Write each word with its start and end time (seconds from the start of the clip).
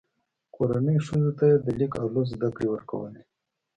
کورنۍ 0.55 0.97
ښځو 1.05 1.31
ته 1.37 1.43
یې 1.51 1.57
د 1.65 1.67
لیک 1.79 1.93
او 2.01 2.07
لوست 2.13 2.31
زده 2.35 2.49
کړې 2.55 2.67
ورکولې. 2.71 3.21